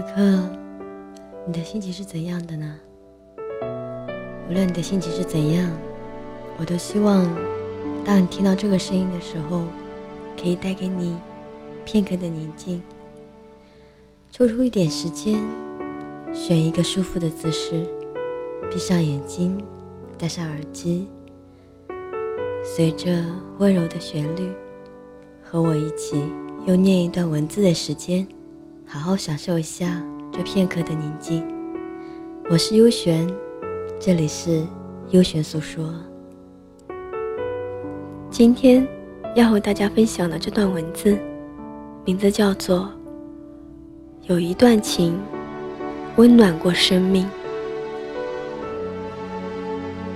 [0.00, 0.48] 此刻，
[1.46, 2.74] 你的心情是怎样的呢？
[4.48, 5.70] 无论你的心情是怎样，
[6.56, 7.22] 我都希望，
[8.02, 9.64] 当你听到这个声音的时候，
[10.40, 11.18] 可以带给你
[11.84, 12.82] 片刻的宁静。
[14.30, 15.38] 抽出一点时间，
[16.32, 17.86] 选一个舒服的姿势，
[18.70, 19.62] 闭上眼睛，
[20.16, 21.08] 戴上耳机，
[22.64, 23.22] 随着
[23.58, 24.50] 温柔的旋律，
[25.42, 26.24] 和我一起
[26.66, 28.26] 用念一段文字的时间。
[28.92, 31.46] 好好享受一下这片刻的宁静。
[32.50, 33.24] 我是优璇，
[34.00, 34.66] 这里是
[35.10, 35.94] 优璇诉说。
[38.32, 38.84] 今天
[39.36, 41.16] 要和大家分享的这段文字，
[42.04, 42.80] 名字叫做
[44.22, 45.16] 《有一段情
[46.16, 47.24] 温暖过生命》。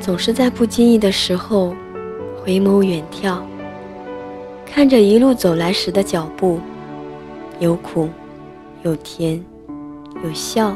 [0.00, 1.76] 总是在不经意的时候
[2.42, 3.42] 回眸远眺，
[4.64, 6.58] 看着一路走来时的脚步，
[7.58, 8.08] 有苦。
[8.84, 9.40] 有甜，
[10.24, 10.74] 有笑，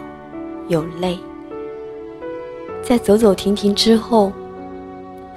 [0.68, 1.18] 有泪。
[2.80, 4.32] 在走走停停之后，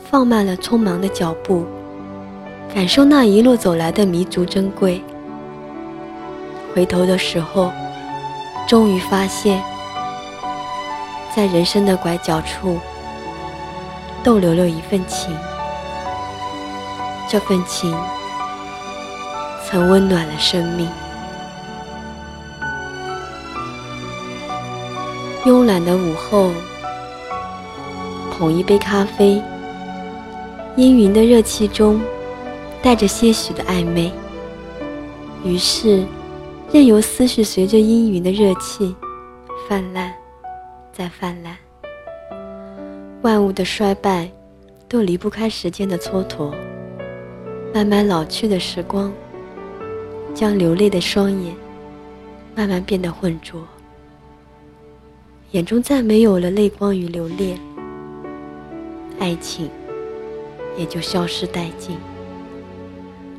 [0.08, 1.66] 放慢了匆忙的脚步，
[2.73, 5.02] 感受那一路走来的弥足珍贵。
[6.75, 7.72] 回头的时候，
[8.67, 9.64] 终于发现，
[11.36, 12.78] 在人生的拐角处，
[14.23, 15.36] 逗留了一份情。
[17.28, 17.92] 这份情，
[19.66, 20.88] 曾温暖了生命。
[25.70, 26.50] 懒的午后，
[28.31, 29.39] 捧一杯咖啡，
[30.75, 32.02] 氤氲的热气中
[32.81, 34.12] 带着些许的暧昧。
[35.44, 36.03] 于是，
[36.73, 38.95] 任由思绪随着氤氲的热气
[39.67, 40.12] 泛滥，
[40.92, 41.56] 再泛滥。
[43.22, 44.28] 万物的衰败
[44.88, 46.52] 都离不开时间的蹉跎，
[47.72, 49.14] 慢慢老去的时光，
[50.34, 51.56] 将流泪的双眼
[52.56, 53.62] 慢慢变得浑浊。
[55.52, 57.59] 眼中再没有了泪光与留恋，
[59.19, 59.68] 爱情
[60.78, 61.97] 也就消失殆尽，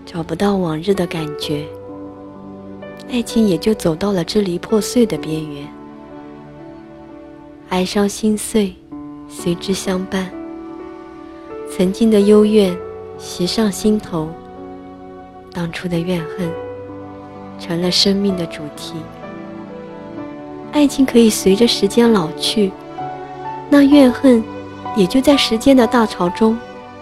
[0.04, 1.64] 找不到往日的感觉，
[3.12, 5.68] 爱情也就走到了支离破碎的边缘，
[7.68, 8.74] 哀伤心碎
[9.28, 10.28] 随之相伴，
[11.70, 12.76] 曾经的幽怨
[13.18, 14.28] 袭上心头，
[15.52, 16.50] 当初的怨恨
[17.60, 18.94] 成了生命的主题。
[20.72, 22.72] 爱情可以随着时间老去，
[23.68, 24.42] 那怨恨
[24.96, 26.56] 也就在时间的大潮中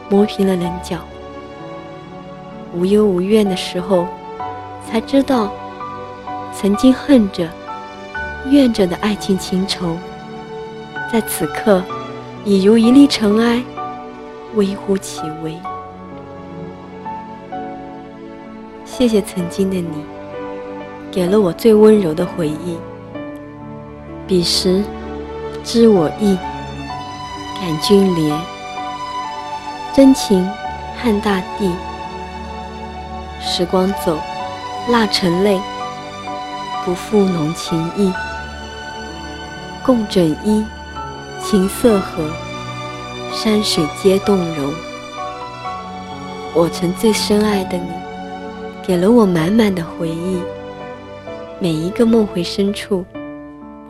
[0.09, 0.97] 磨平了棱角。
[2.75, 4.07] 无忧无怨的时候，
[4.91, 5.53] 才知道
[6.53, 7.49] 曾经恨着、
[8.51, 9.97] 怨着的爱情情仇，
[11.13, 11.83] 在此刻
[12.45, 13.63] 已如一粒尘埃，
[14.55, 15.57] 微乎其微。
[18.85, 20.05] 谢谢曾经的你，
[21.13, 22.77] 给了我最温柔的回忆。
[24.29, 24.85] 彼时，
[25.65, 26.37] 知我意，
[27.59, 28.39] 感君怜。
[29.97, 30.47] 真情
[30.99, 31.75] 撼大地。
[33.41, 34.19] 时光走，
[34.91, 35.59] 蜡成泪，
[36.85, 38.13] 不负浓情意。
[39.83, 40.63] 共枕衣，
[41.43, 42.31] 琴瑟和，
[43.33, 44.75] 山水皆动容。
[46.53, 47.89] 我曾最深爱的你，
[48.87, 50.43] 给了我满满的回忆。
[51.59, 53.07] 每一个梦回深处。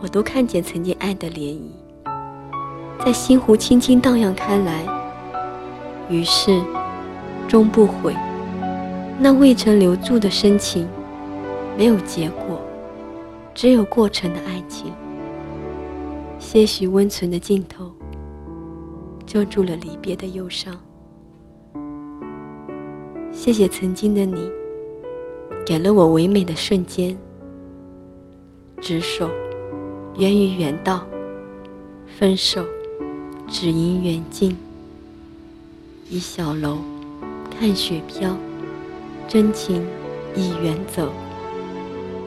[0.00, 4.86] 我都看见曾经爱的涟漪，在心湖轻轻荡漾开来。
[6.08, 6.62] 于是，
[7.48, 8.14] 终不悔，
[9.18, 10.88] 那未曾留住的深情，
[11.76, 12.60] 没有结果，
[13.54, 14.92] 只有过程的爱情。
[16.38, 17.92] 些许温存的镜头，
[19.26, 20.74] 遮住了离别的忧伤。
[23.32, 24.48] 谢谢曾经的你，
[25.66, 27.18] 给了我唯美的瞬间。
[28.80, 29.28] 执手。
[30.18, 31.06] 源于原道，
[32.18, 32.66] 分手
[33.46, 34.56] 只因缘尽。
[36.10, 36.78] 一小楼
[37.48, 38.36] 看雪飘，
[39.28, 39.86] 真情
[40.34, 41.12] 已远走。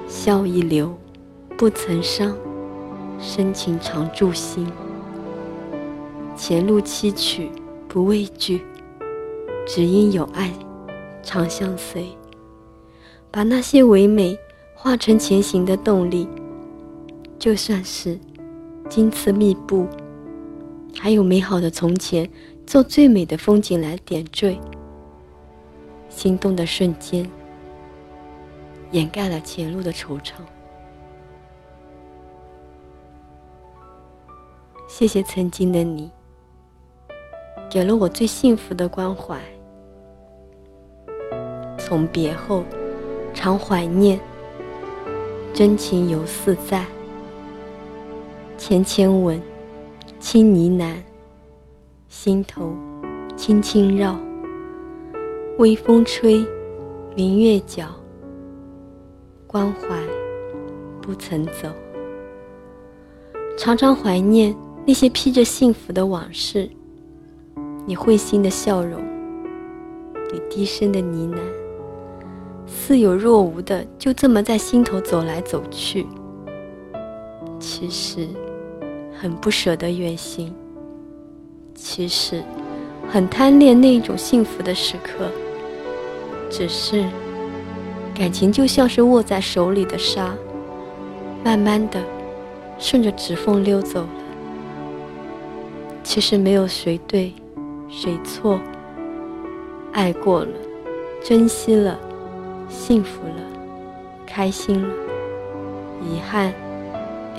[0.08, 0.98] 笑一流，
[1.58, 2.34] 不曾伤，
[3.20, 4.66] 深情常驻心。
[6.34, 7.50] 前路崎岖
[7.90, 8.62] 不畏惧，
[9.68, 10.50] 只因有爱
[11.22, 12.08] 常相随。
[13.30, 14.40] 把那些唯美
[14.74, 16.26] 化成前行的动力。
[17.42, 18.20] 就算是
[18.88, 19.88] 荆棘密布，
[21.00, 22.30] 还有美好的从前，
[22.68, 24.60] 做最美的风景来点缀。
[26.08, 27.28] 心动的瞬间，
[28.92, 30.34] 掩盖了前路的惆怅。
[34.88, 36.12] 谢谢曾经的你，
[37.72, 39.42] 给了我最幸福的关怀。
[41.80, 42.64] 从别后，
[43.34, 44.20] 常怀念，
[45.56, 46.86] 真情犹似在。
[48.63, 49.42] 浅浅吻，
[50.19, 50.94] 轻呢喃，
[52.08, 52.72] 心头
[53.36, 54.16] 轻轻绕。
[55.58, 56.46] 微风吹，
[57.16, 57.88] 明月皎，
[59.48, 60.00] 关怀
[61.02, 61.69] 不曾走。
[63.58, 64.56] 常常怀念
[64.86, 66.69] 那些披着幸福的往事，
[67.88, 69.02] 你会心的笑容，
[70.31, 71.40] 你低声的呢喃，
[72.68, 76.06] 似有若无的就这么在心头走来走去。
[77.60, 78.28] 其实
[79.22, 80.52] 很不舍得远行，
[81.76, 82.42] 其实
[83.08, 85.30] 很贪恋那一种幸福的时刻。
[86.50, 87.06] 只是
[88.16, 90.34] 感情就像是握在手里的沙，
[91.44, 92.02] 慢慢的
[92.80, 94.10] 顺着指缝溜走了。
[96.04, 97.32] 其实没有谁对，
[97.90, 98.60] 谁错。
[99.92, 100.52] 爱过了，
[101.24, 101.96] 珍惜了，
[102.68, 103.44] 幸福了，
[104.26, 104.96] 开心了，
[106.02, 106.52] 遗憾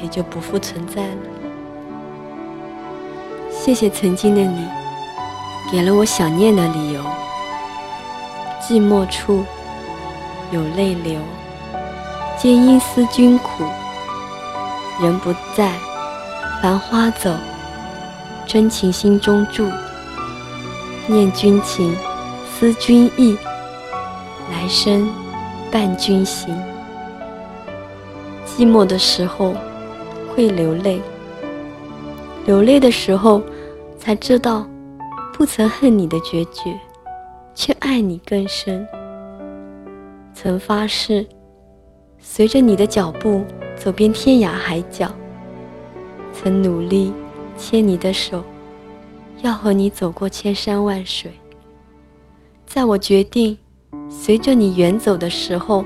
[0.00, 1.31] 也就不复存在了。
[3.64, 4.66] 谢谢曾经的你，
[5.70, 7.00] 给了我想念的理由。
[8.60, 9.44] 寂寞处
[10.50, 11.20] 有泪流，
[12.36, 13.62] 皆因思君苦。
[15.00, 15.74] 人不在，
[16.60, 17.32] 繁花走，
[18.48, 19.70] 真情心中住。
[21.06, 21.96] 念君情，
[22.58, 23.38] 思君意，
[24.50, 25.08] 来生
[25.70, 26.60] 伴君行。
[28.44, 29.54] 寂寞的时候
[30.34, 31.00] 会流泪，
[32.44, 33.42] 流泪的时候
[33.98, 34.66] 才知道，
[35.32, 36.78] 不曾恨你的决绝。
[37.54, 38.86] 却爱你更深。
[40.32, 41.26] 曾发誓，
[42.18, 43.44] 随着你的脚步
[43.76, 45.10] 走遍天涯海角。
[46.32, 47.12] 曾努力
[47.58, 48.42] 牵你的手，
[49.42, 51.30] 要和你走过千山万水。
[52.66, 53.56] 在我决定
[54.08, 55.84] 随着你远走的时候，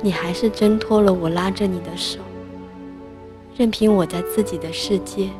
[0.00, 2.20] 你还是挣脱了我拉着你的手，
[3.58, 5.30] 任凭我在自己的世界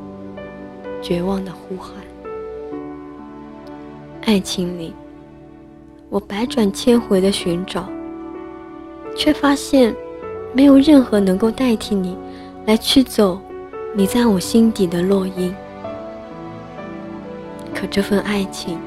[1.03, 1.93] 绝望的呼喊。
[4.23, 4.95] 爱情里，
[6.09, 7.87] 我百转千回的寻找，
[9.15, 9.95] 却发现
[10.55, 12.17] 没有任何能够代替你
[12.65, 13.39] 来驱走
[13.95, 15.55] 你在我心底的烙印。
[17.75, 18.79] 可这份爱情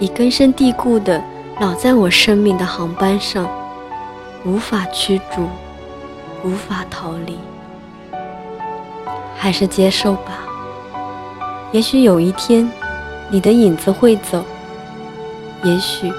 [0.00, 1.22] 已根深蒂固的
[1.60, 3.48] 老在我生命的航班上，
[4.44, 5.46] 无法驱逐，
[6.44, 7.38] 无法逃离。
[9.38, 10.40] 还是接受吧，
[11.72, 12.68] 也许有一天。
[13.28, 14.44] 你的影子会走，
[15.64, 16.12] 也许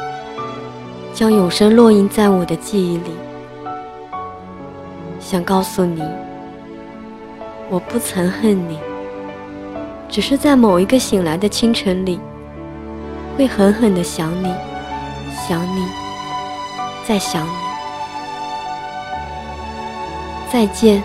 [1.14, 3.12] 将永生烙印在我的记忆里。
[5.22, 6.04] 想告诉你，
[7.69, 8.78] 我不曾恨你，
[10.10, 12.19] 只是在某一个醒来的清晨里，
[13.38, 14.54] 会狠狠的想你，
[15.48, 15.88] 想你，
[17.06, 17.52] 再想你。
[20.52, 21.02] 再见，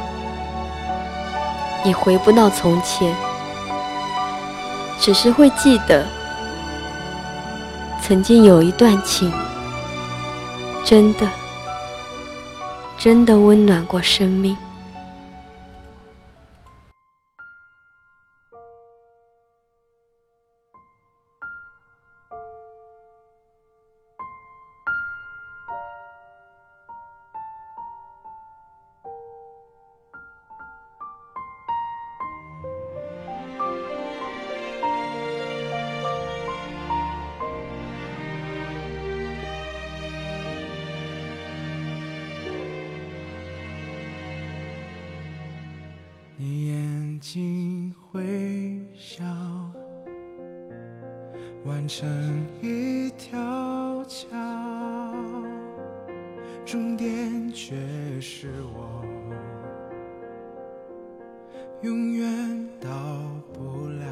[1.84, 3.14] 也回不到从前。
[5.00, 6.06] 只是会记得，
[8.00, 9.32] 曾经有一段情，
[10.84, 11.29] 真的，
[12.96, 14.56] 真的温暖过生命。
[47.33, 49.25] 眼睛微笑，
[51.65, 52.07] 完成
[52.61, 54.29] 一条桥，
[56.67, 57.75] 终点却
[58.21, 59.03] 是我，
[61.81, 62.91] 永远到
[63.55, 64.07] 不了。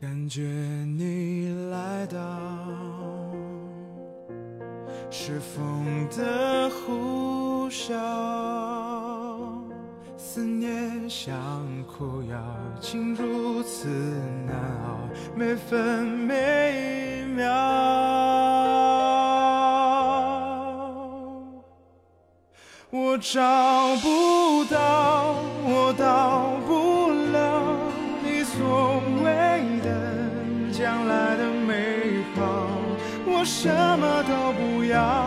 [0.00, 2.16] 感觉你来到，
[5.10, 8.77] 是风的呼啸。
[10.30, 11.32] 思念像
[11.84, 12.36] 苦药，
[12.82, 13.88] 竟如此
[14.46, 14.54] 难
[14.84, 17.46] 熬，每分每秒。
[22.90, 23.40] 我找
[24.02, 27.62] 不到，我到不了
[28.22, 29.88] 你所谓的
[30.70, 32.68] 将来的美好。
[33.24, 33.66] 我什
[33.98, 35.24] 么都不要，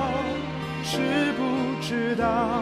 [0.84, 1.41] 知不
[1.81, 2.62] 知道？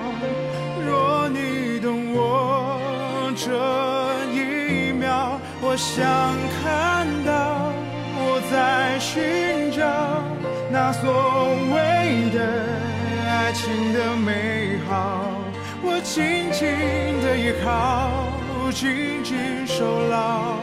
[5.79, 7.71] 想看到
[8.17, 9.81] 我在寻找
[10.69, 11.09] 那所
[11.71, 12.37] 谓的
[13.25, 15.23] 爱情的美好。
[15.81, 16.67] 我紧紧
[17.23, 18.11] 的依靠，
[18.73, 20.57] 紧紧守牢，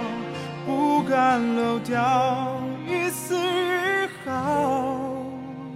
[0.66, 5.00] 不敢漏掉一丝一毫，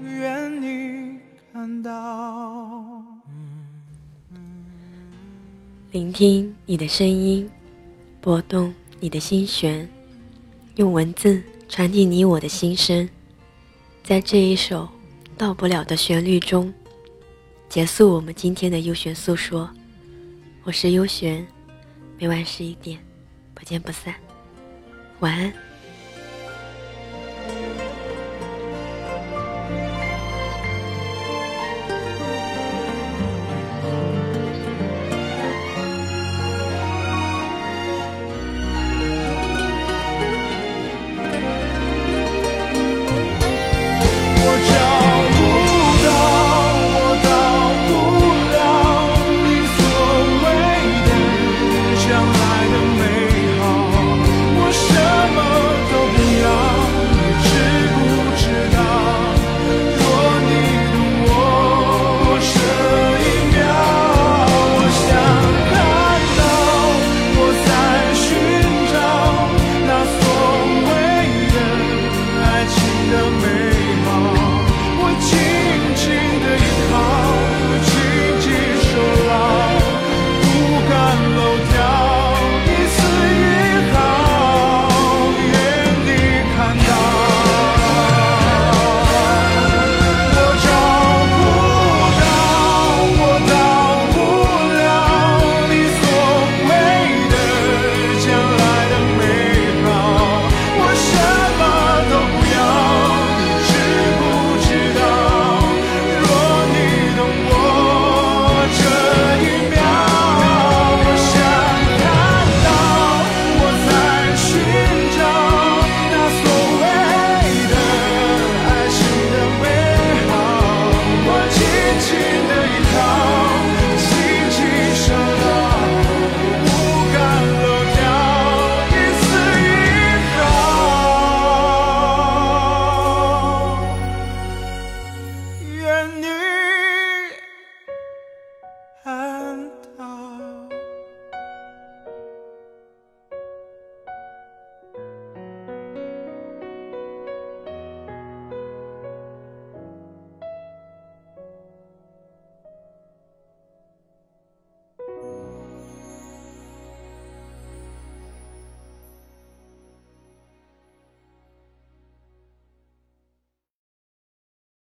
[0.05, 1.19] 愿你
[1.51, 3.03] 看到。
[5.93, 7.51] 聆听你的声音，
[8.21, 9.89] 拨动你的心弦，
[10.77, 13.09] 用文字传递你我的心声，
[14.05, 14.87] 在这一首
[15.39, 16.73] 到不了的旋律中，
[17.67, 19.71] 结束我们今天的优璇诉说。
[20.65, 21.47] 我是优璇，
[22.19, 22.99] 每晚十一点，
[23.55, 24.15] 不见不散。
[25.21, 25.70] 晚安。